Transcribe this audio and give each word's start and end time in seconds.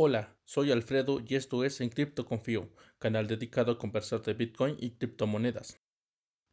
Hola, 0.00 0.38
soy 0.44 0.70
Alfredo 0.70 1.20
y 1.26 1.34
esto 1.34 1.64
es 1.64 1.80
En 1.80 1.88
Cripto 1.88 2.24
Confío, 2.24 2.68
canal 3.00 3.26
dedicado 3.26 3.72
a 3.72 3.78
conversar 3.80 4.22
de 4.22 4.32
Bitcoin 4.32 4.76
y 4.78 4.90
criptomonedas. 4.90 5.80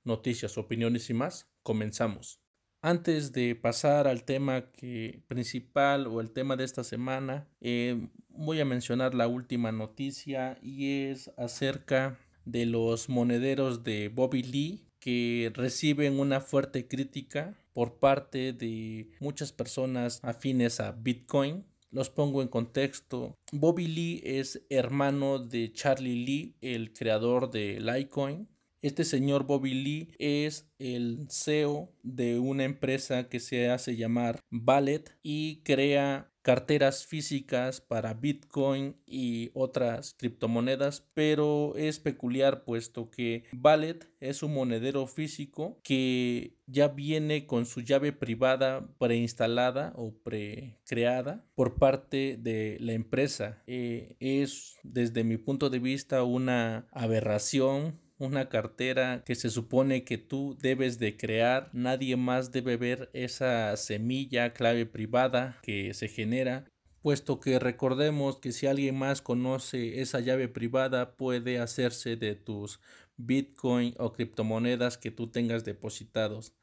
Noticias, 0.03 0.57
opiniones 0.57 1.11
y 1.11 1.13
más, 1.13 1.47
comenzamos. 1.61 2.41
Antes 2.81 3.33
de 3.33 3.53
pasar 3.53 4.07
al 4.07 4.23
tema 4.23 4.71
que, 4.71 5.21
principal 5.27 6.07
o 6.07 6.21
el 6.21 6.31
tema 6.31 6.55
de 6.55 6.63
esta 6.63 6.83
semana, 6.83 7.47
eh, 7.61 8.07
voy 8.29 8.61
a 8.61 8.65
mencionar 8.65 9.13
la 9.13 9.27
última 9.27 9.71
noticia 9.71 10.57
y 10.63 11.03
es 11.03 11.31
acerca 11.37 12.17
de 12.45 12.65
los 12.65 13.09
monederos 13.09 13.83
de 13.83 14.09
Bobby 14.09 14.41
Lee 14.41 14.87
que 14.97 15.51
reciben 15.53 16.19
una 16.19 16.41
fuerte 16.41 16.87
crítica 16.87 17.53
por 17.73 17.99
parte 17.99 18.53
de 18.53 19.11
muchas 19.19 19.51
personas 19.51 20.19
afines 20.23 20.79
a 20.79 20.93
Bitcoin 20.93 21.63
los 21.95 22.09
pongo 22.09 22.41
en 22.41 22.49
contexto. 22.49 23.39
Bobby 23.53 23.87
Lee 23.87 24.21
es 24.25 24.65
hermano 24.69 25.39
de 25.39 25.71
Charlie 25.71 26.25
Lee, 26.25 26.57
el 26.59 26.91
creador 26.91 27.49
de 27.49 27.79
Litecoin. 27.79 28.49
Este 28.81 29.05
señor 29.05 29.45
Bobby 29.45 29.73
Lee 29.73 30.13
es 30.19 30.69
el 30.77 31.25
CEO 31.29 31.89
de 32.03 32.37
una 32.37 32.65
empresa 32.65 33.29
que 33.29 33.39
se 33.39 33.69
hace 33.69 33.95
llamar 33.95 34.41
Ballet 34.51 35.17
y 35.23 35.63
crea 35.63 36.34
carteras 36.45 37.07
físicas 37.07 37.81
para 37.81 38.13
Bitcoin 38.13 38.95
y 39.07 39.49
otras 39.55 40.13
criptomonedas, 40.13 41.03
pero 41.15 41.73
es 41.75 41.99
peculiar 41.99 42.65
puesto 42.65 43.09
que 43.09 43.45
Ballet 43.51 44.07
es 44.19 44.43
un 44.43 44.53
monedero 44.53 45.07
físico 45.07 45.79
que 45.81 46.59
ya 46.67 46.89
viene 46.89 47.47
con 47.47 47.65
su 47.65 47.81
llave 47.81 48.13
privada 48.13 48.87
preinstalada 48.99 49.91
o 49.95 50.13
precreada 50.21 51.43
por 51.55 51.79
parte 51.79 52.37
de 52.39 52.77
la 52.79 52.93
empresa. 52.93 53.63
Eh, 53.65 54.15
es 54.19 54.77
desde 54.83 55.23
mi 55.23 55.37
punto 55.37 55.71
de 55.71 55.79
vista 55.79 56.21
una 56.21 56.87
aberración 56.91 58.04
una 58.17 58.49
cartera 58.49 59.23
que 59.25 59.35
se 59.35 59.49
supone 59.49 60.03
que 60.03 60.17
tú 60.17 60.57
debes 60.61 60.99
de 60.99 61.17
crear, 61.17 61.69
nadie 61.73 62.15
más 62.15 62.51
debe 62.51 62.77
ver 62.77 63.09
esa 63.13 63.75
semilla 63.77 64.53
clave 64.53 64.85
privada 64.85 65.59
que 65.61 65.93
se 65.93 66.07
genera 66.07 66.65
puesto 67.05 67.39
que 67.39 67.59
recordemos 67.59 68.39
que 68.39 68.51
si 68.51 68.65
alguien 68.65 68.97
más 68.97 69.21
conoce 69.21 70.01
esa 70.01 70.21
llave 70.21 70.47
privada 70.47 71.15
puede 71.17 71.59
hacerse 71.59 72.15
de 72.15 72.33
tus 72.33 72.79
bitcoin 73.15 73.93
o 73.99 74.11
criptomonedas 74.11 74.97
que 74.97 75.11
tú 75.11 75.27
tengas 75.27 75.63
depositados. 75.65 76.55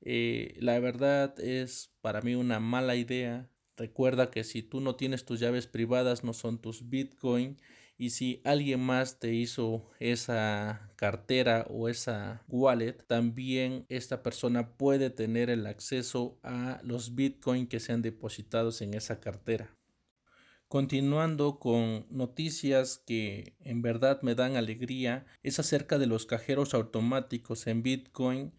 Eh, 0.00 0.56
la 0.58 0.80
verdad 0.80 1.38
es 1.38 1.92
para 2.00 2.22
mí 2.22 2.34
una 2.34 2.60
mala 2.60 2.96
idea. 2.96 3.50
Recuerda 3.76 4.30
que 4.30 4.42
si 4.42 4.62
tú 4.62 4.80
no 4.80 4.96
tienes 4.96 5.26
tus 5.26 5.38
llaves 5.38 5.66
privadas 5.66 6.24
no 6.24 6.32
son 6.32 6.62
tus 6.62 6.88
bitcoin 6.88 7.58
y 7.96 8.10
si 8.10 8.40
alguien 8.44 8.80
más 8.80 9.18
te 9.18 9.32
hizo 9.32 9.90
esa 10.00 10.90
cartera 10.96 11.66
o 11.70 11.88
esa 11.88 12.42
wallet, 12.48 13.04
también 13.06 13.86
esta 13.88 14.22
persona 14.22 14.76
puede 14.76 15.10
tener 15.10 15.50
el 15.50 15.66
acceso 15.66 16.38
a 16.42 16.80
los 16.82 17.14
bitcoins 17.14 17.68
que 17.68 17.80
sean 17.80 18.02
depositados 18.02 18.82
en 18.82 18.94
esa 18.94 19.20
cartera. 19.20 19.76
Continuando 20.68 21.60
con 21.60 22.06
noticias 22.10 23.00
que 23.06 23.54
en 23.60 23.80
verdad 23.80 24.22
me 24.22 24.34
dan 24.34 24.56
alegría, 24.56 25.24
es 25.44 25.60
acerca 25.60 25.98
de 25.98 26.06
los 26.06 26.26
cajeros 26.26 26.74
automáticos 26.74 27.68
en 27.68 27.84
Bitcoin 27.84 28.52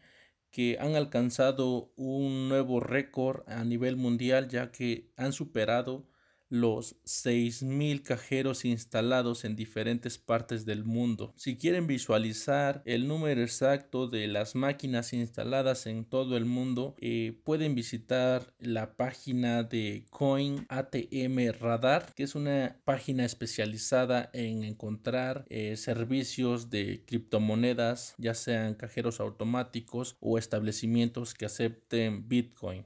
que 0.50 0.78
han 0.80 0.95
alcanzado 0.95 1.91
un 1.97 2.47
nuevo 2.47 2.80
récord 2.80 3.44
a 3.50 3.66
nivel 3.66 3.97
mundial 3.97 4.47
ya 4.47 4.72
que 4.72 5.11
han 5.17 5.33
superado 5.33 6.08
los 6.50 6.96
6.000 7.04 8.02
cajeros 8.04 8.66
instalados 8.66 9.46
en 9.46 9.56
diferentes 9.56 10.18
partes 10.18 10.66
del 10.66 10.84
mundo. 10.84 11.34
Si 11.38 11.58
quieren 11.58 11.88
visualizar 11.88 12.81
el 12.86 13.08
número 13.08 13.42
exacto 13.42 14.08
de 14.08 14.28
las 14.28 14.56
máquinas 14.56 15.14
instaladas 15.14 15.86
en 15.88 16.06
todo 16.06 16.38
el 16.38 16.46
mundo, 16.46 16.96
eh, 17.00 17.40
pueden 17.44 17.75
visitar 17.75 18.53
la 18.59 18.96
página 18.96 19.64
de 19.64 20.06
Coin 20.09 20.66
ATM 20.69 21.52
Radar, 21.59 22.14
que 22.16 22.24
es 22.24 22.36
una 22.36 22.80
página 22.86 23.25
especializada 23.25 24.30
en 24.34 24.64
encontrar 24.64 25.46
eh, 25.50 25.75
servicios 25.78 26.69
de 26.69 27.03
criptomonedas, 27.06 28.16
ya 28.18 28.34
sean 28.34 28.75
cajeros 28.75 29.19
automáticos 29.19 30.18
o 30.19 30.38
establecimientos 30.38 31.34
que 31.34 31.46
acepten 31.46 32.28
Bitcoin. 32.28 32.86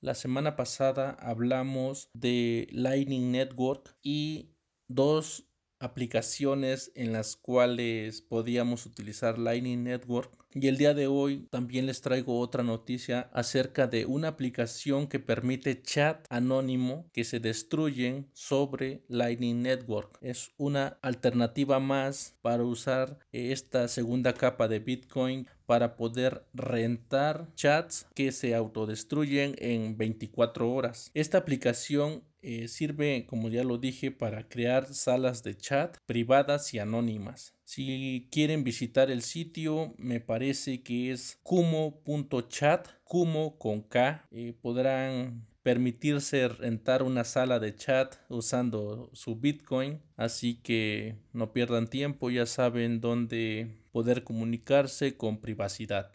La 0.00 0.14
semana 0.14 0.54
pasada 0.54 1.10
hablamos 1.18 2.08
de 2.14 2.68
Lightning 2.70 3.32
Network 3.32 3.96
y 4.00 4.54
dos 4.86 5.48
aplicaciones 5.80 6.92
en 6.94 7.12
las 7.12 7.34
cuales 7.36 8.22
podíamos 8.22 8.86
utilizar 8.86 9.38
Lightning 9.38 9.82
Network. 9.82 10.32
Y 10.54 10.68
el 10.68 10.76
día 10.76 10.94
de 10.94 11.08
hoy 11.08 11.48
también 11.50 11.86
les 11.86 12.00
traigo 12.00 12.38
otra 12.38 12.62
noticia 12.62 13.28
acerca 13.32 13.88
de 13.88 14.06
una 14.06 14.28
aplicación 14.28 15.08
que 15.08 15.18
permite 15.18 15.82
chat 15.82 16.24
anónimo 16.30 17.10
que 17.12 17.24
se 17.24 17.40
destruyen 17.40 18.30
sobre 18.32 19.04
Lightning 19.08 19.62
Network. 19.62 20.18
Es 20.20 20.52
una 20.56 20.98
alternativa 21.02 21.80
más 21.80 22.36
para 22.40 22.62
usar 22.62 23.18
esta 23.32 23.88
segunda 23.88 24.32
capa 24.32 24.68
de 24.68 24.78
Bitcoin 24.78 25.48
para 25.68 25.96
poder 25.96 26.46
rentar 26.54 27.46
chats 27.54 28.06
que 28.14 28.32
se 28.32 28.54
autodestruyen 28.54 29.54
en 29.58 29.98
24 29.98 30.72
horas. 30.72 31.10
Esta 31.12 31.36
aplicación 31.36 32.24
eh, 32.40 32.68
sirve, 32.68 33.26
como 33.26 33.50
ya 33.50 33.64
lo 33.64 33.76
dije, 33.76 34.10
para 34.10 34.48
crear 34.48 34.86
salas 34.94 35.42
de 35.42 35.58
chat 35.58 35.98
privadas 36.06 36.72
y 36.72 36.78
anónimas. 36.78 37.54
Si 37.64 38.28
quieren 38.32 38.64
visitar 38.64 39.10
el 39.10 39.20
sitio, 39.20 39.94
me 39.98 40.20
parece 40.20 40.82
que 40.82 41.12
es 41.12 41.38
kumo.chat, 41.42 42.88
kumo 43.04 43.58
con 43.58 43.82
K. 43.82 44.26
Eh, 44.30 44.54
podrán 44.58 45.46
permitirse 45.62 46.48
rentar 46.48 47.02
una 47.02 47.24
sala 47.24 47.58
de 47.58 47.76
chat 47.76 48.16
usando 48.30 49.10
su 49.12 49.36
Bitcoin. 49.36 50.00
Así 50.16 50.54
que 50.62 51.16
no 51.34 51.52
pierdan 51.52 51.88
tiempo, 51.88 52.30
ya 52.30 52.46
saben 52.46 53.02
dónde 53.02 53.82
poder 53.98 54.22
comunicarse 54.22 55.16
con 55.16 55.40
privacidad. 55.40 56.12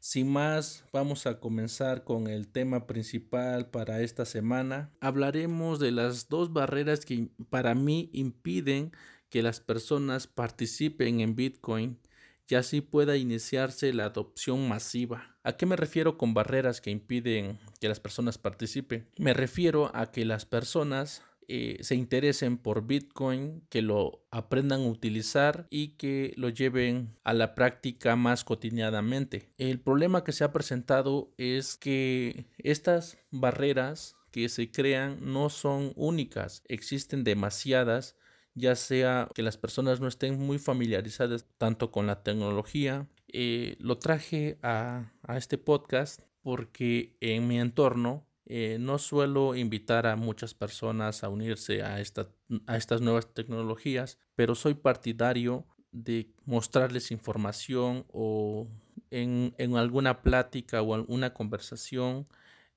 Sin 0.00 0.32
más, 0.32 0.84
vamos 0.92 1.28
a 1.28 1.38
comenzar 1.38 2.02
con 2.02 2.26
el 2.26 2.48
tema 2.48 2.88
principal 2.88 3.70
para 3.70 4.00
esta 4.00 4.24
semana. 4.24 4.90
Hablaremos 5.00 5.78
de 5.78 5.92
las 5.92 6.28
dos 6.28 6.52
barreras 6.52 7.06
que 7.06 7.28
para 7.50 7.76
mí 7.76 8.10
impiden 8.12 8.90
que 9.28 9.44
las 9.44 9.60
personas 9.60 10.26
participen 10.26 11.20
en 11.20 11.36
Bitcoin 11.36 12.00
y 12.48 12.56
así 12.56 12.80
pueda 12.80 13.16
iniciarse 13.16 13.92
la 13.92 14.06
adopción 14.06 14.68
masiva. 14.68 15.36
¿A 15.44 15.56
qué 15.56 15.66
me 15.66 15.76
refiero 15.76 16.18
con 16.18 16.34
barreras 16.34 16.80
que 16.80 16.90
impiden 16.90 17.60
que 17.80 17.88
las 17.88 18.00
personas 18.00 18.38
participen? 18.38 19.08
Me 19.18 19.34
refiero 19.34 19.92
a 19.94 20.10
que 20.10 20.24
las 20.24 20.46
personas 20.46 21.22
eh, 21.48 21.78
se 21.80 21.94
interesen 21.94 22.58
por 22.58 22.86
Bitcoin, 22.86 23.62
que 23.68 23.82
lo 23.82 24.24
aprendan 24.30 24.82
a 24.82 24.88
utilizar 24.88 25.66
y 25.70 25.96
que 25.96 26.32
lo 26.36 26.48
lleven 26.48 27.16
a 27.24 27.32
la 27.32 27.54
práctica 27.54 28.16
más 28.16 28.44
cotidianamente. 28.44 29.50
El 29.58 29.80
problema 29.80 30.24
que 30.24 30.32
se 30.32 30.44
ha 30.44 30.52
presentado 30.52 31.32
es 31.38 31.76
que 31.76 32.46
estas 32.58 33.18
barreras 33.30 34.16
que 34.30 34.48
se 34.48 34.70
crean 34.70 35.18
no 35.20 35.48
son 35.48 35.92
únicas, 35.96 36.62
existen 36.68 37.24
demasiadas 37.24 38.16
ya 38.54 38.76
sea 38.76 39.28
que 39.34 39.42
las 39.42 39.56
personas 39.56 40.00
no 40.00 40.06
estén 40.06 40.38
muy 40.38 40.58
familiarizadas 40.58 41.46
tanto 41.58 41.90
con 41.90 42.06
la 42.06 42.22
tecnología. 42.22 43.08
Eh, 43.28 43.76
lo 43.80 43.98
traje 43.98 44.58
a, 44.62 45.12
a 45.22 45.36
este 45.36 45.58
podcast 45.58 46.20
porque 46.40 47.16
en 47.20 47.48
mi 47.48 47.58
entorno 47.58 48.26
eh, 48.46 48.76
no 48.78 48.98
suelo 48.98 49.54
invitar 49.54 50.06
a 50.06 50.16
muchas 50.16 50.52
personas 50.52 51.24
a 51.24 51.30
unirse 51.30 51.82
a, 51.82 52.00
estas 52.00 53.00
nuevas 53.00 53.32
tecnologías, 53.32 54.18
pero 54.34 54.54
soy 54.54 54.74
partidario 54.74 55.66
de 55.92 56.30
mostrarles 56.44 57.10
información 57.10 58.04
o 58.12 58.68
en, 59.10 59.54
alguna 59.76 60.22
plática 60.22 60.82
o 60.82 60.94
alguna 60.94 61.32
conversación 61.32 62.26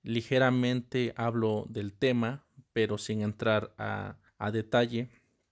ligeramente 0.03 1.13
hablo 1.17 1.65
del 1.69 1.91
tema, 1.93 2.45
pero 2.71 2.97
sin 2.97 3.21
entrar 3.21 3.73
a, 3.77 4.17
a 4.37 4.51
detalle. 4.51 5.09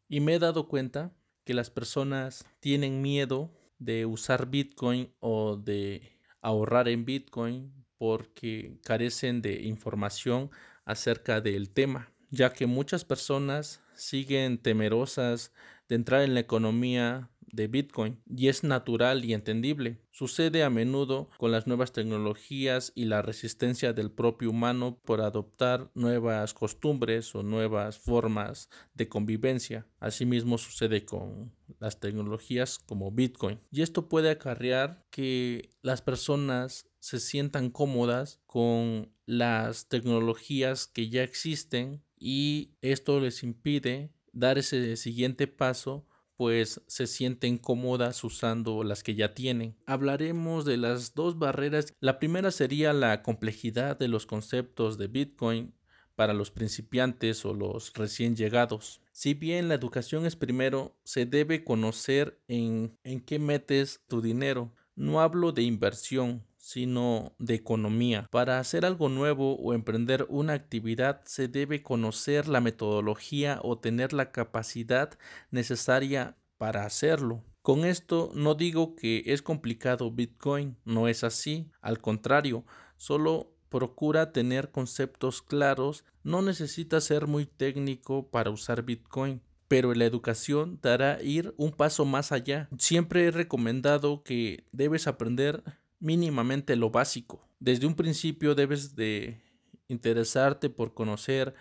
Y 0.07 0.21
me 0.21 0.35
he 0.35 0.39
dado 0.39 0.69
cuenta 0.69 1.12
que 1.44 1.53
las 1.53 1.69
personas 1.69 2.45
tienen 2.62 3.01
miedo 3.01 3.51
de 3.79 4.06
usar 4.06 4.50
Bitcoin 4.50 5.12
o 5.19 5.57
de 5.57 6.19
ahorrar 6.41 6.88
en 6.88 7.03
Bitcoin 7.03 7.84
porque 7.97 8.77
carecen 8.83 9.42
de 9.42 9.63
información 9.63 10.51
acerca 10.86 11.42
del 11.42 11.69
tema, 11.69 12.12
ya 12.30 12.53
que 12.53 12.65
muchas 12.65 13.06
personas 13.06 13.81
siguen 13.94 14.57
temerosas 14.57 15.51
de 15.88 15.95
entrar 15.95 16.21
en 16.21 16.33
la 16.33 16.39
economía 16.39 17.30
de 17.55 17.67
Bitcoin 17.67 18.21
y 18.29 18.47
es 18.47 18.63
natural 18.63 19.25
y 19.25 19.33
entendible. 19.33 20.01
Sucede 20.11 20.63
a 20.63 20.69
menudo 20.69 21.29
con 21.37 21.51
las 21.51 21.67
nuevas 21.67 21.91
tecnologías 21.91 22.91
y 22.95 23.05
la 23.05 23.21
resistencia 23.21 23.93
del 23.93 24.11
propio 24.11 24.49
humano 24.49 24.99
por 25.03 25.21
adoptar 25.21 25.91
nuevas 25.93 26.53
costumbres 26.53 27.33
o 27.35 27.43
nuevas 27.43 27.99
formas 27.99 28.69
de 28.93 29.07
convivencia. 29.07 29.87
Asimismo 29.99 30.57
sucede 30.57 31.05
con 31.05 31.53
las 31.79 31.99
tecnologías 31.99 32.79
como 32.79 33.11
Bitcoin. 33.11 33.59
Y 33.71 33.81
esto 33.81 34.07
puede 34.07 34.29
acarrear 34.29 35.05
que 35.09 35.73
las 35.81 36.01
personas 36.01 36.89
se 36.99 37.19
sientan 37.19 37.69
cómodas 37.69 38.41
con 38.45 39.11
las 39.25 39.89
tecnologías 39.89 40.87
que 40.87 41.09
ya 41.09 41.23
existen 41.23 42.03
y 42.17 42.71
esto 42.81 43.19
les 43.19 43.43
impide 43.43 44.11
dar 44.31 44.57
ese 44.57 44.97
siguiente 44.97 45.47
paso 45.47 46.07
pues 46.37 46.81
se 46.87 47.07
sienten 47.07 47.57
cómodas 47.57 48.23
usando 48.23 48.83
las 48.83 49.03
que 49.03 49.15
ya 49.15 49.33
tienen. 49.33 49.75
Hablaremos 49.85 50.65
de 50.65 50.77
las 50.77 51.15
dos 51.15 51.39
barreras. 51.39 51.93
La 51.99 52.19
primera 52.19 52.51
sería 52.51 52.93
la 52.93 53.21
complejidad 53.23 53.97
de 53.97 54.07
los 54.07 54.25
conceptos 54.25 54.97
de 54.97 55.07
Bitcoin 55.07 55.73
para 56.15 56.33
los 56.33 56.51
principiantes 56.51 57.45
o 57.45 57.53
los 57.53 57.93
recién 57.93 58.35
llegados. 58.35 59.01
Si 59.11 59.33
bien 59.33 59.67
la 59.67 59.75
educación 59.75 60.25
es 60.25 60.35
primero, 60.35 60.97
se 61.03 61.25
debe 61.25 61.63
conocer 61.63 62.39
en, 62.47 62.97
en 63.03 63.21
qué 63.21 63.39
metes 63.39 64.01
tu 64.07 64.21
dinero. 64.21 64.73
No 64.95 65.21
hablo 65.21 65.51
de 65.51 65.63
inversión, 65.63 66.45
sino 66.65 67.35
de 67.38 67.53
economía. 67.53 68.27
Para 68.31 68.57
hacer 68.57 68.88
algo 68.88 69.07
nuevo 69.07 69.56
o 69.57 69.75
emprender 69.75 70.25
una 70.29 70.53
actividad 70.53 71.21
se 71.25 71.47
debe 71.47 71.83
conocer 71.83 72.47
la 72.47 72.59
metodología 72.59 73.59
o 73.62 73.77
tener 73.77 74.13
la 74.13 74.31
capacidad 74.31 75.15
necesaria 75.51 76.38
para 76.57 76.83
hacerlo. 76.83 77.44
Con 77.62 77.85
esto 77.85 78.31
no 78.33 78.56
digo 78.56 78.95
que 78.95 79.21
es 79.27 79.44
complicado 79.44 80.09
Bitcoin, 80.09 80.75
no 80.85 81.07
es 81.07 81.23
así, 81.23 81.69
al 81.81 82.01
contrario, 82.01 82.65
solo 82.97 83.51
procura 83.69 84.31
tener 84.31 84.71
conceptos 84.71 85.44
claros, 85.44 86.03
no 86.23 86.41
necesita 86.41 87.00
ser 87.00 87.27
muy 87.27 87.45
técnico 87.45 88.31
para 88.31 88.50
usar 88.50 88.81
Bitcoin 88.81 89.39
pero 89.67 89.94
la 89.95 90.06
educación 90.06 90.77
te 90.77 90.89
hará 90.89 91.21
ir 91.23 91.53
un 91.57 91.71
paso 91.71 92.06
más 92.06 92.31
allá. 92.31 92.69
Siempre 92.77 93.25
he 93.25 93.31
recomendado 93.31 94.21
que 94.23 94.63
debes 94.71 95.07
aprender 95.07 95.63
mínimamente 96.05 96.75
lo 96.75 96.91
básico. 96.91 97.49
Desde 97.59 97.87
un 97.87 97.95
principio 97.95 98.53
debes 98.53 98.95
de 98.95 99.41
interesarte 99.87 100.69
por 100.69 100.93
conocer 100.93 101.55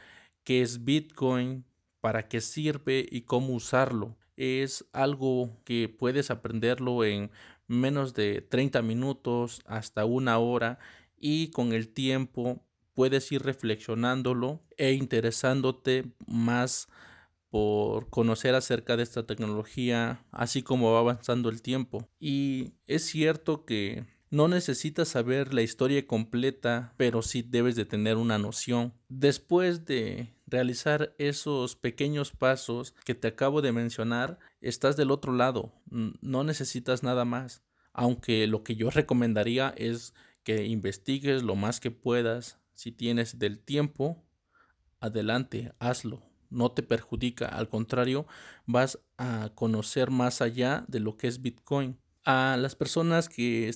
qué 0.44 0.60
es 0.60 0.84
Bitcoin, 0.84 1.64
para 2.02 2.28
qué 2.28 2.42
sirve 2.42 3.06
y 3.10 3.22
cómo 3.22 3.54
usarlo. 3.54 4.18
Es 4.36 4.84
algo 4.92 5.62
que 5.64 5.88
puedes 5.88 6.30
aprenderlo 6.30 7.04
en 7.04 7.30
menos 7.66 8.12
de 8.12 8.42
30 8.42 8.82
minutos 8.82 9.62
hasta 9.64 10.04
una 10.04 10.36
hora 10.38 10.78
y 11.16 11.48
con 11.48 11.72
el 11.72 11.88
tiempo 11.88 12.62
puedes 12.92 13.32
ir 13.32 13.42
reflexionándolo 13.42 14.60
e 14.76 14.92
interesándote 14.92 16.04
más 16.26 16.88
por 17.48 18.10
conocer 18.10 18.54
acerca 18.54 18.96
de 18.96 19.04
esta 19.04 19.26
tecnología, 19.26 20.22
así 20.32 20.62
como 20.62 20.92
va 20.92 20.98
avanzando 20.98 21.48
el 21.48 21.62
tiempo. 21.62 22.06
Y 22.18 22.72
es 22.86 23.04
cierto 23.04 23.64
que 23.64 24.12
no 24.30 24.48
necesitas 24.48 25.08
saber 25.08 25.54
la 25.54 25.62
historia 25.62 26.06
completa, 26.06 26.94
pero 26.96 27.22
sí 27.22 27.42
debes 27.42 27.76
de 27.76 27.84
tener 27.84 28.16
una 28.16 28.38
noción. 28.38 28.92
Después 29.08 29.84
de 29.84 30.34
realizar 30.46 31.14
esos 31.18 31.76
pequeños 31.76 32.32
pasos 32.32 32.94
que 33.04 33.14
te 33.14 33.28
acabo 33.28 33.62
de 33.62 33.72
mencionar, 33.72 34.38
estás 34.60 34.96
del 34.96 35.10
otro 35.10 35.32
lado, 35.32 35.72
no 35.90 36.44
necesitas 36.44 37.02
nada 37.02 37.24
más. 37.24 37.62
Aunque 37.92 38.46
lo 38.46 38.64
que 38.64 38.74
yo 38.74 38.90
recomendaría 38.90 39.72
es 39.76 40.14
que 40.42 40.64
investigues 40.64 41.42
lo 41.42 41.56
más 41.56 41.80
que 41.80 41.90
puedas. 41.90 42.58
Si 42.74 42.92
tienes 42.92 43.38
del 43.38 43.60
tiempo, 43.60 44.24
adelante, 45.00 45.72
hazlo. 45.78 46.22
No 46.50 46.70
te 46.70 46.82
perjudica, 46.82 47.46
al 47.46 47.68
contrario, 47.68 48.26
vas 48.66 49.00
a 49.16 49.50
conocer 49.54 50.10
más 50.10 50.40
allá 50.40 50.84
de 50.88 51.00
lo 51.00 51.16
que 51.16 51.26
es 51.26 51.42
Bitcoin. 51.42 51.98
A 52.24 52.56
las 52.58 52.74
personas 52.74 53.28
que 53.28 53.68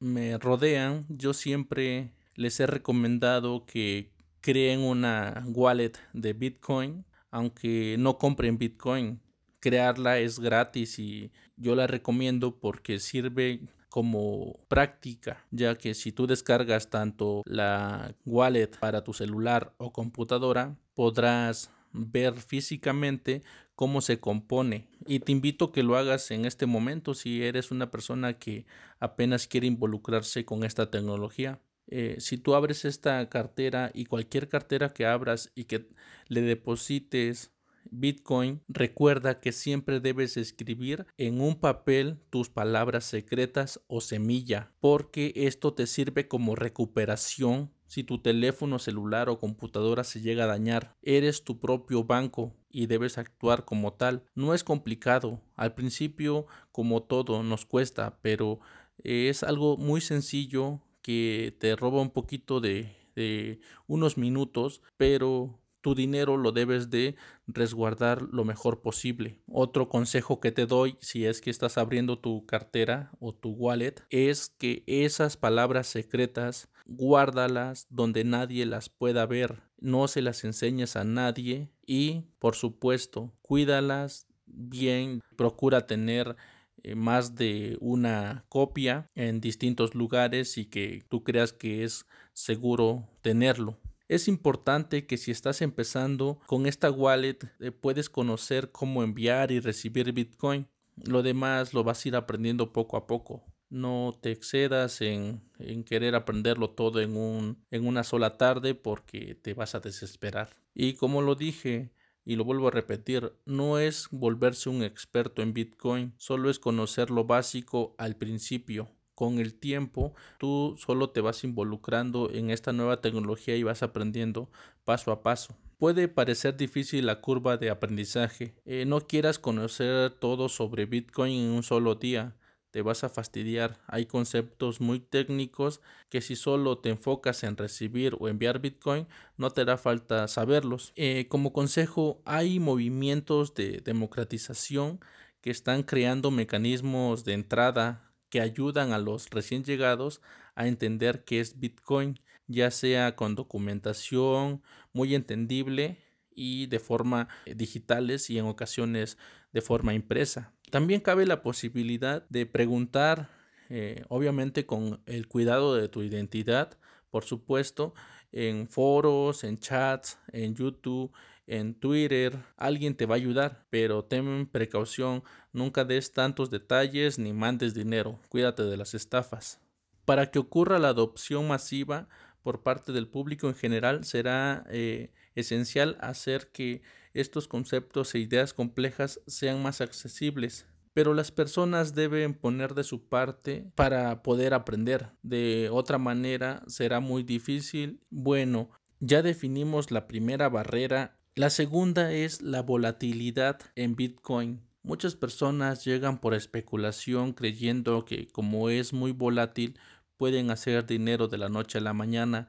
me 0.00 0.38
rodean, 0.38 1.06
yo 1.08 1.34
siempre 1.34 2.12
les 2.34 2.60
he 2.60 2.66
recomendado 2.66 3.66
que 3.66 4.12
creen 4.40 4.80
una 4.80 5.44
wallet 5.48 5.92
de 6.12 6.32
Bitcoin, 6.32 7.04
aunque 7.30 7.96
no 7.98 8.18
compren 8.18 8.58
Bitcoin. 8.58 9.20
Crearla 9.60 10.18
es 10.18 10.38
gratis 10.38 10.98
y 10.98 11.32
yo 11.56 11.74
la 11.74 11.86
recomiendo 11.88 12.58
porque 12.60 13.00
sirve 13.00 13.60
como 13.88 14.60
práctica, 14.68 15.44
ya 15.50 15.76
que 15.76 15.94
si 15.94 16.12
tú 16.12 16.26
descargas 16.26 16.90
tanto 16.90 17.42
la 17.46 18.14
wallet 18.24 18.70
para 18.78 19.02
tu 19.02 19.12
celular 19.12 19.74
o 19.78 19.92
computadora, 19.92 20.76
podrás 20.94 21.70
ver 21.92 22.40
físicamente 22.40 23.42
cómo 23.74 24.00
se 24.00 24.18
compone 24.18 24.88
y 25.06 25.20
te 25.20 25.32
invito 25.32 25.66
a 25.66 25.72
que 25.72 25.82
lo 25.82 25.96
hagas 25.96 26.30
en 26.30 26.44
este 26.44 26.66
momento 26.66 27.14
si 27.14 27.42
eres 27.42 27.70
una 27.70 27.90
persona 27.90 28.38
que 28.38 28.66
apenas 29.00 29.46
quiere 29.46 29.66
involucrarse 29.66 30.44
con 30.44 30.64
esta 30.64 30.90
tecnología. 30.90 31.60
Eh, 31.86 32.16
si 32.18 32.36
tú 32.36 32.54
abres 32.54 32.84
esta 32.84 33.26
cartera 33.30 33.90
y 33.94 34.04
cualquier 34.04 34.48
cartera 34.48 34.92
que 34.92 35.06
abras 35.06 35.50
y 35.54 35.64
que 35.64 35.88
le 36.28 36.42
deposites 36.42 37.52
Bitcoin, 37.90 38.60
recuerda 38.68 39.40
que 39.40 39.52
siempre 39.52 40.00
debes 40.00 40.36
escribir 40.36 41.06
en 41.16 41.40
un 41.40 41.58
papel 41.58 42.18
tus 42.28 42.50
palabras 42.50 43.04
secretas 43.04 43.80
o 43.86 44.02
semilla, 44.02 44.72
porque 44.80 45.32
esto 45.34 45.72
te 45.72 45.86
sirve 45.86 46.28
como 46.28 46.54
recuperación 46.54 47.72
si 47.88 48.04
tu 48.04 48.18
teléfono 48.18 48.78
celular 48.78 49.28
o 49.28 49.38
computadora 49.38 50.04
se 50.04 50.20
llega 50.20 50.44
a 50.44 50.46
dañar. 50.46 50.94
Eres 51.02 51.42
tu 51.42 51.58
propio 51.58 52.04
banco 52.04 52.54
y 52.70 52.86
debes 52.86 53.18
actuar 53.18 53.64
como 53.64 53.94
tal. 53.94 54.22
No 54.34 54.54
es 54.54 54.62
complicado. 54.62 55.40
Al 55.56 55.74
principio, 55.74 56.46
como 56.70 57.02
todo, 57.02 57.42
nos 57.42 57.64
cuesta, 57.64 58.18
pero 58.22 58.60
es 59.02 59.42
algo 59.42 59.76
muy 59.76 60.00
sencillo 60.00 60.80
que 61.02 61.56
te 61.58 61.74
roba 61.74 62.00
un 62.02 62.10
poquito 62.10 62.60
de, 62.60 62.94
de 63.16 63.60
unos 63.86 64.18
minutos, 64.18 64.82
pero 64.96 65.58
tu 65.88 65.94
dinero 65.94 66.36
lo 66.36 66.52
debes 66.52 66.90
de 66.90 67.16
resguardar 67.46 68.20
lo 68.20 68.44
mejor 68.44 68.82
posible. 68.82 69.40
Otro 69.50 69.88
consejo 69.88 70.38
que 70.38 70.52
te 70.52 70.66
doy 70.66 70.98
si 71.00 71.24
es 71.24 71.40
que 71.40 71.48
estás 71.48 71.78
abriendo 71.78 72.18
tu 72.18 72.44
cartera 72.44 73.10
o 73.20 73.32
tu 73.32 73.52
wallet 73.52 73.94
es 74.10 74.50
que 74.58 74.84
esas 74.86 75.38
palabras 75.38 75.86
secretas 75.86 76.68
guárdalas 76.84 77.86
donde 77.88 78.22
nadie 78.24 78.66
las 78.66 78.90
pueda 78.90 79.24
ver. 79.24 79.62
No 79.80 80.08
se 80.08 80.20
las 80.20 80.44
enseñes 80.44 80.94
a 80.94 81.04
nadie 81.04 81.70
y 81.86 82.24
por 82.38 82.54
supuesto 82.54 83.32
cuídalas 83.40 84.26
bien. 84.44 85.22
Procura 85.36 85.86
tener 85.86 86.36
eh, 86.82 86.96
más 86.96 87.34
de 87.34 87.78
una 87.80 88.44
copia 88.50 89.08
en 89.14 89.40
distintos 89.40 89.94
lugares 89.94 90.58
y 90.58 90.66
que 90.66 91.02
tú 91.08 91.24
creas 91.24 91.54
que 91.54 91.82
es 91.82 92.04
seguro 92.34 93.08
tenerlo. 93.22 93.78
Es 94.08 94.26
importante 94.26 95.06
que 95.06 95.18
si 95.18 95.30
estás 95.30 95.60
empezando 95.60 96.40
con 96.46 96.64
esta 96.64 96.90
wallet 96.90 97.38
eh, 97.60 97.70
puedes 97.70 98.08
conocer 98.08 98.72
cómo 98.72 99.02
enviar 99.02 99.52
y 99.52 99.60
recibir 99.60 100.12
Bitcoin. 100.12 100.66
Lo 100.96 101.22
demás 101.22 101.74
lo 101.74 101.84
vas 101.84 102.04
a 102.04 102.08
ir 102.08 102.16
aprendiendo 102.16 102.72
poco 102.72 102.96
a 102.96 103.06
poco. 103.06 103.44
No 103.68 104.18
te 104.22 104.32
excedas 104.32 105.02
en, 105.02 105.42
querer 105.84 106.14
aprenderlo 106.14 106.70
todo 106.70 107.02
en, 107.02 107.58
en 107.70 107.86
una 107.86 108.02
sola 108.02 108.38
tarde 108.38 108.74
porque 108.74 109.34
te 109.34 109.52
vas 109.52 109.74
a 109.74 109.80
desesperar. 109.80 110.56
Y 110.72 110.94
como 110.94 111.20
lo 111.20 111.34
dije, 111.34 111.92
y 112.24 112.36
lo 112.36 112.44
vuelvo 112.44 112.68
a 112.68 112.70
repetir, 112.70 113.34
no 113.44 113.78
es 113.78 114.08
volverse 114.10 114.70
un 114.70 114.82
experto 114.82 115.42
en 115.42 115.52
Bitcoin, 115.52 116.14
solo 116.16 116.48
es 116.48 116.58
conocer 116.58 117.10
lo 117.10 117.24
básico 117.24 117.94
al 117.98 118.16
principio 118.16 118.88
con 119.18 119.40
el 119.40 119.52
tiempo 119.52 120.14
tú 120.38 120.76
solo 120.78 121.10
te 121.10 121.20
vas 121.20 121.42
involucrando 121.42 122.30
en 122.32 122.50
esta 122.50 122.72
nueva 122.72 123.00
tecnología 123.00 123.56
y 123.56 123.64
vas 123.64 123.82
aprendiendo 123.82 124.48
paso 124.84 125.10
a 125.10 125.24
paso. 125.24 125.56
Puede 125.76 126.06
parecer 126.06 126.56
difícil 126.56 127.06
la 127.06 127.20
curva 127.20 127.56
de 127.56 127.68
aprendizaje. 127.68 128.54
Eh, 128.64 128.84
no 128.86 129.00
quieras 129.00 129.40
conocer 129.40 130.12
todo 130.12 130.48
sobre 130.48 130.86
Bitcoin 130.86 131.32
en 131.32 131.50
un 131.50 131.64
solo 131.64 131.96
día. 131.96 132.36
Te 132.70 132.80
vas 132.80 133.02
a 133.02 133.08
fastidiar. 133.08 133.80
Hay 133.88 134.06
conceptos 134.06 134.80
muy 134.80 135.00
técnicos 135.00 135.80
que 136.10 136.20
si 136.20 136.36
solo 136.36 136.78
te 136.78 136.90
enfocas 136.90 137.42
en 137.42 137.56
recibir 137.56 138.16
o 138.20 138.28
enviar 138.28 138.60
Bitcoin, 138.60 139.08
no 139.36 139.50
te 139.50 139.62
hará 139.62 139.78
falta 139.78 140.28
saberlos. 140.28 140.92
Eh, 140.94 141.26
como 141.28 141.52
consejo, 141.52 142.22
hay 142.24 142.60
movimientos 142.60 143.52
de 143.54 143.80
democratización 143.84 145.00
que 145.40 145.50
están 145.50 145.82
creando 145.82 146.30
mecanismos 146.30 147.24
de 147.24 147.32
entrada 147.32 148.07
que 148.30 148.40
ayudan 148.40 148.92
a 148.92 148.98
los 148.98 149.30
recién 149.30 149.64
llegados 149.64 150.20
a 150.54 150.66
entender 150.66 151.24
qué 151.24 151.40
es 151.40 151.58
Bitcoin, 151.58 152.18
ya 152.46 152.70
sea 152.70 153.14
con 153.16 153.34
documentación 153.34 154.62
muy 154.92 155.14
entendible 155.14 155.98
y 156.34 156.66
de 156.66 156.78
forma 156.78 157.28
eh, 157.46 157.54
digitales 157.54 158.30
y 158.30 158.38
en 158.38 158.46
ocasiones 158.46 159.18
de 159.52 159.60
forma 159.60 159.94
impresa. 159.94 160.52
También 160.70 161.00
cabe 161.00 161.26
la 161.26 161.42
posibilidad 161.42 162.28
de 162.28 162.46
preguntar, 162.46 163.30
eh, 163.70 164.04
obviamente 164.08 164.66
con 164.66 165.00
el 165.06 165.28
cuidado 165.28 165.74
de 165.74 165.88
tu 165.88 166.02
identidad, 166.02 166.78
por 167.10 167.24
supuesto, 167.24 167.94
en 168.32 168.68
foros, 168.68 169.44
en 169.44 169.58
chats, 169.58 170.18
en 170.32 170.54
YouTube, 170.54 171.12
en 171.48 171.74
Twitter, 171.74 172.38
alguien 172.56 172.94
te 172.94 173.06
va 173.06 173.14
a 173.14 173.16
ayudar, 173.16 173.66
pero 173.70 174.04
ten 174.04 174.46
precaución, 174.46 175.24
nunca 175.52 175.84
des 175.84 176.12
tantos 176.12 176.50
detalles 176.50 177.18
ni 177.18 177.32
mandes 177.32 177.74
dinero, 177.74 178.20
cuídate 178.28 178.64
de 178.64 178.76
las 178.76 178.94
estafas. 178.94 179.60
Para 180.04 180.30
que 180.30 180.38
ocurra 180.38 180.78
la 180.78 180.88
adopción 180.88 181.48
masiva 181.48 182.08
por 182.42 182.62
parte 182.62 182.92
del 182.92 183.08
público 183.08 183.48
en 183.48 183.54
general, 183.54 184.04
será 184.04 184.64
eh, 184.70 185.12
esencial 185.34 185.96
hacer 186.00 186.50
que 186.52 186.82
estos 187.14 187.48
conceptos 187.48 188.14
e 188.14 188.18
ideas 188.18 188.52
complejas 188.54 189.20
sean 189.26 189.62
más 189.62 189.80
accesibles. 189.80 190.66
Pero 190.94 191.14
las 191.14 191.30
personas 191.30 191.94
deben 191.94 192.34
poner 192.34 192.74
de 192.74 192.84
su 192.84 193.08
parte 193.08 193.70
para 193.74 194.22
poder 194.22 194.52
aprender. 194.54 195.10
De 195.22 195.68
otra 195.70 195.98
manera 195.98 196.62
será 196.66 197.00
muy 197.00 197.22
difícil. 197.22 198.00
Bueno, 198.10 198.70
ya 199.00 199.22
definimos 199.22 199.90
la 199.90 200.08
primera 200.08 200.48
barrera 200.48 201.17
la 201.38 201.50
segunda 201.50 202.12
es 202.12 202.42
la 202.42 202.62
volatilidad 202.62 203.60
en 203.76 203.94
Bitcoin. 203.94 204.60
Muchas 204.82 205.14
personas 205.14 205.84
llegan 205.84 206.20
por 206.20 206.34
especulación 206.34 207.32
creyendo 207.32 208.04
que 208.04 208.26
como 208.26 208.70
es 208.70 208.92
muy 208.92 209.12
volátil 209.12 209.78
pueden 210.16 210.50
hacer 210.50 210.84
dinero 210.84 211.28
de 211.28 211.38
la 211.38 211.48
noche 211.48 211.78
a 211.78 211.80
la 211.80 211.92
mañana 211.92 212.48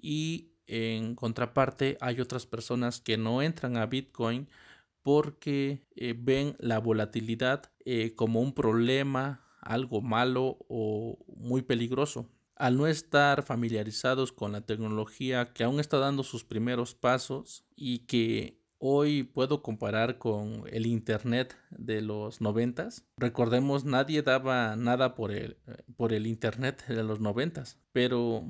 y 0.00 0.52
en 0.68 1.16
contraparte 1.16 1.98
hay 2.00 2.20
otras 2.20 2.46
personas 2.46 3.00
que 3.00 3.16
no 3.18 3.42
entran 3.42 3.76
a 3.76 3.86
Bitcoin 3.86 4.48
porque 5.02 5.82
eh, 5.96 6.14
ven 6.16 6.54
la 6.60 6.78
volatilidad 6.78 7.72
eh, 7.84 8.14
como 8.14 8.40
un 8.40 8.54
problema, 8.54 9.42
algo 9.62 10.00
malo 10.00 10.58
o 10.68 11.18
muy 11.26 11.62
peligroso 11.62 12.30
al 12.58 12.76
no 12.76 12.86
estar 12.86 13.42
familiarizados 13.42 14.32
con 14.32 14.52
la 14.52 14.60
tecnología 14.62 15.52
que 15.52 15.64
aún 15.64 15.80
está 15.80 15.98
dando 15.98 16.22
sus 16.24 16.44
primeros 16.44 16.94
pasos 16.94 17.64
y 17.76 18.00
que 18.00 18.58
hoy 18.78 19.22
puedo 19.22 19.62
comparar 19.62 20.18
con 20.18 20.64
el 20.70 20.86
internet 20.86 21.56
de 21.70 22.00
los 22.00 22.40
noventas. 22.40 23.04
Recordemos, 23.16 23.84
nadie 23.84 24.22
daba 24.22 24.76
nada 24.76 25.14
por 25.14 25.32
el, 25.32 25.56
por 25.96 26.12
el 26.12 26.26
internet 26.26 26.84
de 26.86 27.02
los 27.02 27.20
noventas, 27.20 27.78
pero 27.92 28.44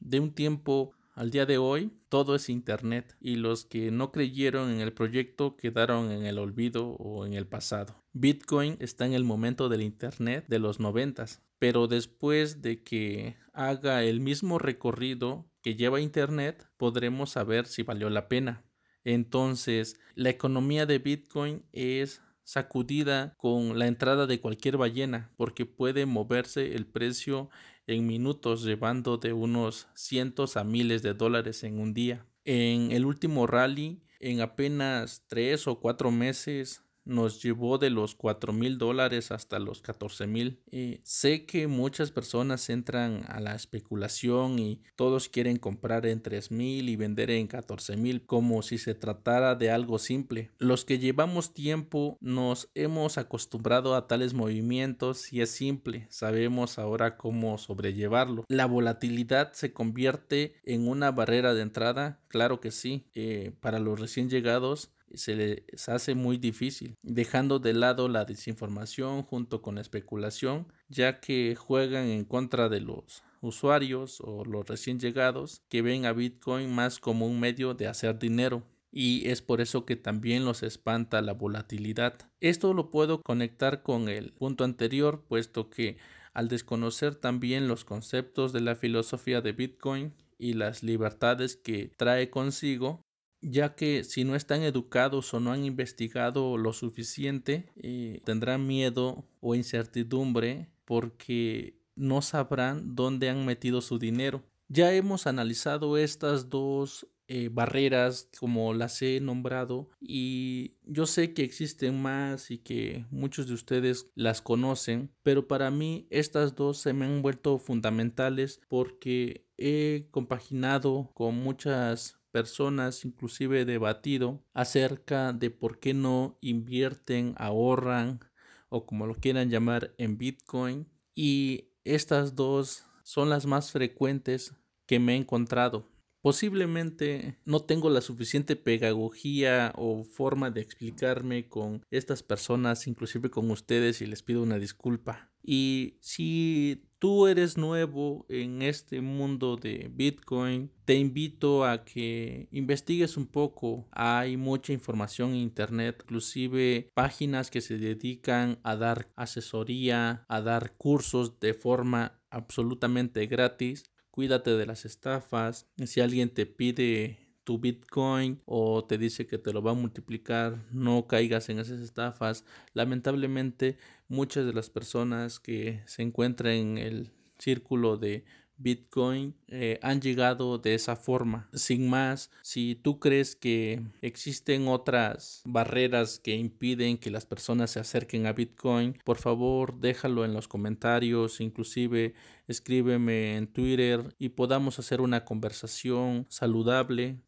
de 0.00 0.20
un 0.20 0.32
tiempo 0.32 0.92
al 1.16 1.30
día 1.30 1.46
de 1.46 1.56
hoy 1.56 1.90
todo 2.10 2.34
es 2.34 2.50
Internet 2.50 3.16
y 3.20 3.36
los 3.36 3.64
que 3.64 3.90
no 3.90 4.12
creyeron 4.12 4.70
en 4.70 4.80
el 4.80 4.92
proyecto 4.92 5.56
quedaron 5.56 6.12
en 6.12 6.26
el 6.26 6.38
olvido 6.38 6.90
o 6.90 7.24
en 7.24 7.32
el 7.32 7.46
pasado. 7.46 8.04
Bitcoin 8.12 8.76
está 8.80 9.06
en 9.06 9.14
el 9.14 9.24
momento 9.24 9.70
del 9.70 9.82
Internet 9.82 10.44
de 10.46 10.58
los 10.58 10.78
noventas, 10.78 11.42
pero 11.58 11.88
después 11.88 12.60
de 12.60 12.84
que 12.84 13.36
haga 13.54 14.04
el 14.04 14.20
mismo 14.20 14.58
recorrido 14.58 15.50
que 15.62 15.74
lleva 15.74 16.00
Internet 16.00 16.68
podremos 16.76 17.30
saber 17.30 17.66
si 17.66 17.82
valió 17.82 18.10
la 18.10 18.28
pena. 18.28 18.64
Entonces, 19.02 19.98
la 20.16 20.30
economía 20.30 20.84
de 20.84 20.98
Bitcoin 20.98 21.64
es 21.72 22.20
sacudida 22.46 23.34
con 23.38 23.76
la 23.76 23.88
entrada 23.88 24.28
de 24.28 24.40
cualquier 24.40 24.76
ballena 24.76 25.32
porque 25.36 25.66
puede 25.66 26.06
moverse 26.06 26.76
el 26.76 26.86
precio 26.86 27.50
en 27.88 28.06
minutos, 28.06 28.62
llevando 28.62 29.18
de 29.18 29.32
unos 29.32 29.88
cientos 29.94 30.56
a 30.56 30.62
miles 30.62 31.02
de 31.02 31.12
dólares 31.12 31.64
en 31.64 31.80
un 31.80 31.92
día. 31.92 32.24
En 32.44 32.92
el 32.92 33.04
último 33.04 33.48
rally, 33.48 34.00
en 34.20 34.40
apenas 34.40 35.24
tres 35.26 35.66
o 35.66 35.80
cuatro 35.80 36.12
meses, 36.12 36.84
nos 37.06 37.42
llevó 37.42 37.78
de 37.78 37.90
los 37.90 38.14
4 38.14 38.52
mil 38.52 38.78
dólares 38.78 39.30
hasta 39.30 39.58
los 39.58 39.80
14 39.80 40.26
mil. 40.26 40.60
sé 41.02 41.46
que 41.46 41.66
muchas 41.66 42.10
personas 42.10 42.68
entran 42.68 43.24
a 43.28 43.40
la 43.40 43.54
especulación 43.54 44.58
y 44.58 44.82
todos 44.96 45.28
quieren 45.28 45.56
comprar 45.56 46.04
en 46.06 46.20
3 46.20 46.50
mil 46.50 46.88
y 46.88 46.96
vender 46.96 47.30
en 47.30 47.46
14 47.46 47.96
mil 47.96 48.26
como 48.26 48.62
si 48.62 48.78
se 48.78 48.94
tratara 48.94 49.54
de 49.54 49.70
algo 49.70 49.98
simple. 49.98 50.50
Los 50.58 50.84
que 50.84 50.98
llevamos 50.98 51.54
tiempo 51.54 52.18
nos 52.20 52.68
hemos 52.74 53.18
acostumbrado 53.18 53.94
a 53.94 54.06
tales 54.06 54.34
movimientos 54.34 55.32
y 55.32 55.40
es 55.40 55.50
simple, 55.50 56.06
sabemos 56.10 56.78
ahora 56.78 57.16
cómo 57.16 57.56
sobrellevarlo. 57.58 58.44
La 58.48 58.66
volatilidad 58.66 59.52
se 59.52 59.72
convierte 59.72 60.56
en 60.64 60.88
una 60.88 61.10
barrera 61.12 61.54
de 61.54 61.62
entrada, 61.62 62.20
claro 62.28 62.60
que 62.60 62.70
sí, 62.70 63.06
eh, 63.14 63.52
para 63.60 63.78
los 63.78 64.00
recién 64.00 64.28
llegados 64.28 64.90
se 65.14 65.36
les 65.36 65.88
hace 65.88 66.14
muy 66.14 66.38
difícil, 66.38 66.94
dejando 67.02 67.58
de 67.58 67.74
lado 67.74 68.08
la 68.08 68.24
desinformación 68.24 69.22
junto 69.22 69.62
con 69.62 69.76
la 69.76 69.80
especulación, 69.80 70.66
ya 70.88 71.20
que 71.20 71.54
juegan 71.56 72.06
en 72.06 72.24
contra 72.24 72.68
de 72.68 72.80
los 72.80 73.22
usuarios 73.40 74.20
o 74.20 74.44
los 74.44 74.66
recién 74.66 74.98
llegados 74.98 75.62
que 75.68 75.82
ven 75.82 76.06
a 76.06 76.12
Bitcoin 76.12 76.74
más 76.74 76.98
como 76.98 77.26
un 77.26 77.40
medio 77.40 77.74
de 77.74 77.86
hacer 77.86 78.18
dinero. 78.18 78.62
Y 78.92 79.28
es 79.28 79.42
por 79.42 79.60
eso 79.60 79.84
que 79.84 79.96
también 79.96 80.44
los 80.44 80.62
espanta 80.62 81.20
la 81.20 81.34
volatilidad. 81.34 82.14
Esto 82.40 82.72
lo 82.72 82.90
puedo 82.90 83.20
conectar 83.20 83.82
con 83.82 84.08
el 84.08 84.32
punto 84.32 84.64
anterior, 84.64 85.22
puesto 85.28 85.68
que 85.68 85.98
al 86.32 86.48
desconocer 86.48 87.14
también 87.14 87.68
los 87.68 87.84
conceptos 87.84 88.52
de 88.52 88.60
la 88.60 88.74
filosofía 88.74 89.40
de 89.40 89.52
Bitcoin 89.52 90.14
y 90.38 90.54
las 90.54 90.82
libertades 90.82 91.56
que 91.56 91.90
trae 91.96 92.30
consigo, 92.30 93.05
ya 93.48 93.74
que 93.74 94.02
si 94.02 94.24
no 94.24 94.34
están 94.34 94.62
educados 94.62 95.32
o 95.32 95.40
no 95.40 95.52
han 95.52 95.64
investigado 95.64 96.58
lo 96.58 96.72
suficiente, 96.72 97.70
eh, 97.76 98.20
tendrán 98.24 98.66
miedo 98.66 99.24
o 99.40 99.54
incertidumbre 99.54 100.68
porque 100.84 101.78
no 101.94 102.22
sabrán 102.22 102.94
dónde 102.96 103.30
han 103.30 103.46
metido 103.46 103.80
su 103.80 103.98
dinero. 103.98 104.42
Ya 104.68 104.92
hemos 104.92 105.28
analizado 105.28 105.96
estas 105.96 106.50
dos 106.50 107.06
eh, 107.28 107.48
barreras 107.52 108.28
como 108.38 108.74
las 108.74 109.00
he 109.02 109.20
nombrado 109.20 109.90
y 110.00 110.76
yo 110.84 111.06
sé 111.06 111.32
que 111.32 111.42
existen 111.42 112.00
más 112.00 112.50
y 112.50 112.58
que 112.58 113.04
muchos 113.10 113.46
de 113.46 113.54
ustedes 113.54 114.10
las 114.14 114.42
conocen, 114.42 115.10
pero 115.22 115.46
para 115.46 115.70
mí 115.70 116.06
estas 116.10 116.54
dos 116.56 116.78
se 116.78 116.92
me 116.92 117.04
han 117.04 117.22
vuelto 117.22 117.58
fundamentales 117.58 118.60
porque 118.68 119.46
he 119.56 120.08
compaginado 120.10 121.10
con 121.14 121.36
muchas 121.36 122.16
personas 122.36 123.06
inclusive 123.06 123.64
debatido 123.64 124.44
acerca 124.52 125.32
de 125.32 125.48
por 125.50 125.80
qué 125.80 125.94
no 125.94 126.36
invierten, 126.42 127.34
ahorran 127.38 128.20
o 128.68 128.84
como 128.84 129.06
lo 129.06 129.14
quieran 129.14 129.48
llamar 129.48 129.94
en 129.96 130.18
Bitcoin 130.18 130.86
y 131.14 131.70
estas 131.84 132.36
dos 132.36 132.84
son 133.04 133.30
las 133.30 133.46
más 133.46 133.72
frecuentes 133.72 134.54
que 134.84 134.98
me 134.98 135.14
he 135.14 135.16
encontrado. 135.16 135.88
Posiblemente 136.20 137.38
no 137.46 137.60
tengo 137.60 137.88
la 137.88 138.02
suficiente 138.02 138.54
pedagogía 138.54 139.72
o 139.76 140.04
forma 140.04 140.50
de 140.50 140.60
explicarme 140.60 141.48
con 141.48 141.86
estas 141.90 142.22
personas, 142.22 142.86
inclusive 142.86 143.30
con 143.30 143.50
ustedes, 143.50 144.02
y 144.02 144.06
les 144.06 144.22
pido 144.22 144.42
una 144.42 144.58
disculpa. 144.58 145.30
Y 145.46 145.96
si 146.00 146.88
tú 146.98 147.28
eres 147.28 147.56
nuevo 147.56 148.26
en 148.28 148.62
este 148.62 149.00
mundo 149.00 149.56
de 149.56 149.88
Bitcoin, 149.92 150.72
te 150.84 150.94
invito 150.96 151.64
a 151.64 151.84
que 151.84 152.48
investigues 152.50 153.16
un 153.16 153.26
poco. 153.26 153.86
Hay 153.92 154.36
mucha 154.36 154.72
información 154.72 155.30
en 155.30 155.36
Internet, 155.36 156.00
inclusive 156.02 156.90
páginas 156.94 157.52
que 157.52 157.60
se 157.60 157.78
dedican 157.78 158.58
a 158.64 158.74
dar 158.74 159.08
asesoría, 159.14 160.24
a 160.28 160.40
dar 160.40 160.74
cursos 160.76 161.38
de 161.38 161.54
forma 161.54 162.20
absolutamente 162.28 163.26
gratis. 163.26 163.84
Cuídate 164.10 164.56
de 164.56 164.66
las 164.66 164.84
estafas. 164.84 165.70
Si 165.84 166.00
alguien 166.00 166.30
te 166.30 166.46
pide 166.46 167.25
tu 167.46 167.58
Bitcoin 167.58 168.42
o 168.44 168.84
te 168.84 168.98
dice 168.98 169.28
que 169.28 169.38
te 169.38 169.52
lo 169.52 169.62
va 169.62 169.70
a 169.70 169.74
multiplicar, 169.74 170.66
no 170.72 171.06
caigas 171.06 171.48
en 171.48 171.60
esas 171.60 171.78
estafas. 171.78 172.44
Lamentablemente, 172.74 173.78
muchas 174.08 174.44
de 174.46 174.52
las 174.52 174.68
personas 174.68 175.38
que 175.38 175.80
se 175.86 176.02
encuentran 176.02 176.54
en 176.54 176.78
el 176.78 177.12
círculo 177.38 177.98
de 177.98 178.24
Bitcoin 178.58 179.36
eh, 179.46 179.78
han 179.82 180.00
llegado 180.00 180.58
de 180.58 180.74
esa 180.74 180.96
forma. 180.96 181.48
Sin 181.52 181.88
más, 181.88 182.32
si 182.42 182.74
tú 182.74 182.98
crees 182.98 183.36
que 183.36 183.80
existen 184.00 184.66
otras 184.66 185.42
barreras 185.44 186.18
que 186.18 186.34
impiden 186.34 186.98
que 186.98 187.12
las 187.12 187.26
personas 187.26 187.70
se 187.70 187.78
acerquen 187.78 188.26
a 188.26 188.32
Bitcoin, 188.32 188.98
por 189.04 189.18
favor 189.18 189.78
déjalo 189.78 190.24
en 190.24 190.32
los 190.32 190.48
comentarios, 190.48 191.40
inclusive 191.40 192.14
escríbeme 192.48 193.36
en 193.36 193.46
Twitter 193.46 194.16
y 194.18 194.30
podamos 194.30 194.80
hacer 194.80 195.00
una 195.00 195.24
conversación 195.24 196.26
saludable 196.28 197.20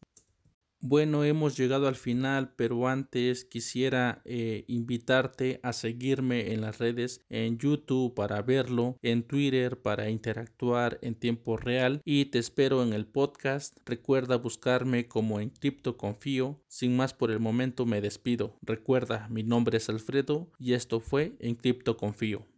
Bueno, 0.81 1.25
hemos 1.25 1.57
llegado 1.57 1.89
al 1.89 1.95
final, 1.95 2.53
pero 2.55 2.87
antes 2.87 3.43
quisiera 3.43 4.21
eh, 4.23 4.63
invitarte 4.67 5.59
a 5.61 5.73
seguirme 5.73 6.53
en 6.53 6.61
las 6.61 6.77
redes, 6.77 7.25
en 7.29 7.57
YouTube 7.57 8.15
para 8.15 8.41
verlo, 8.41 8.97
en 9.01 9.23
Twitter 9.23 9.81
para 9.81 10.09
interactuar 10.09 10.97
en 11.01 11.15
tiempo 11.15 11.57
real 11.57 12.01
y 12.05 12.25
te 12.25 12.39
espero 12.39 12.81
en 12.81 12.93
el 12.93 13.05
podcast. 13.05 13.77
Recuerda 13.85 14.37
buscarme 14.37 15.09
como 15.09 15.41
en 15.41 15.49
Cripto 15.49 15.97
Confío. 15.97 16.61
Sin 16.69 16.95
más 16.95 17.13
por 17.13 17.29
el 17.31 17.41
momento 17.41 17.85
me 17.85 17.99
despido. 17.99 18.55
Recuerda, 18.61 19.27
mi 19.29 19.43
nombre 19.43 19.77
es 19.77 19.89
Alfredo 19.89 20.49
y 20.59 20.73
esto 20.73 21.01
fue 21.01 21.33
en 21.39 21.55
Cripto 21.55 21.97
Confío. 21.97 22.49